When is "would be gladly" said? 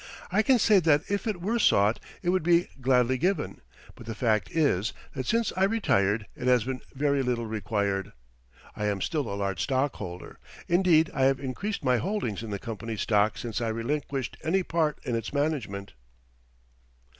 2.29-3.19